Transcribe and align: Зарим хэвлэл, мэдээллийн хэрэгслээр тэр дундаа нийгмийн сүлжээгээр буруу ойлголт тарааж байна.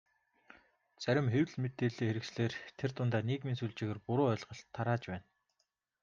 Зарим 1.03 1.27
хэвлэл, 1.33 1.61
мэдээллийн 1.63 2.09
хэрэгслээр 2.09 2.53
тэр 2.77 2.91
дундаа 2.95 3.23
нийгмийн 3.29 3.59
сүлжээгээр 3.59 3.99
буруу 4.07 4.27
ойлголт 4.31 4.63
тарааж 4.75 5.03
байна. 5.09 5.25